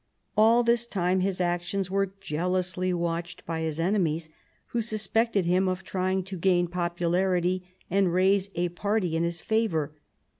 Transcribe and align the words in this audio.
All 0.35 0.63
this 0.63 0.87
time 0.87 1.19
his 1.19 1.39
actions 1.39 1.91
were 1.91 2.15
jealously 2.19 2.91
watched 2.91 3.45
by 3.45 3.61
his 3.61 3.79
enemies, 3.79 4.29
who 4.69 4.81
suspected 4.81 5.45
him 5.45 5.67
of 5.69 5.83
trying 5.83 6.23
to 6.23 6.39
gain 6.39 6.65
popularity 6.65 7.71
and 7.87 8.11
raise 8.11 8.47
up 8.47 8.53
a 8.55 8.69
party 8.69 9.15
in 9.15 9.21
his 9.23 9.41
favour. 9.41 9.93